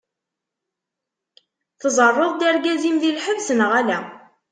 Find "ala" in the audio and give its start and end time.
3.79-3.99